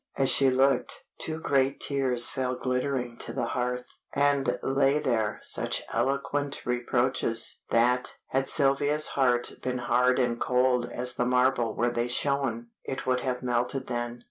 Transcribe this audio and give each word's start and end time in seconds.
As 0.17 0.31
she 0.31 0.49
looked, 0.49 1.03
two 1.19 1.39
great 1.39 1.79
tears 1.79 2.27
fell 2.27 2.55
glittering 2.55 3.17
to 3.17 3.33
the 3.33 3.45
hearth, 3.45 3.87
and 4.15 4.57
lay 4.63 4.97
there 4.97 5.37
such 5.43 5.83
eloquent 5.93 6.65
reproaches, 6.65 7.61
that, 7.69 8.17
had 8.29 8.49
Sylvia's 8.49 9.09
heart 9.09 9.51
been 9.61 9.77
hard 9.77 10.17
and 10.17 10.39
cold 10.41 10.89
as 10.91 11.13
the 11.13 11.25
marble 11.27 11.75
where 11.75 11.91
they 11.91 12.07
shone, 12.07 12.69
it 12.83 13.05
would 13.05 13.19
have 13.21 13.43
melted 13.43 13.85
then. 13.85 14.19